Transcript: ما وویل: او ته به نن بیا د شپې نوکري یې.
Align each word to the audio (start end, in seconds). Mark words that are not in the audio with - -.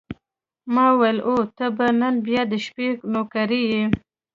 ما 0.73 0.85
وویل: 0.91 1.17
او 1.29 1.35
ته 1.57 1.65
به 1.77 1.87
نن 2.01 2.15
بیا 2.27 2.41
د 2.51 2.53
شپې 2.65 2.87
نوکري 3.13 3.61
یې. 3.71 3.83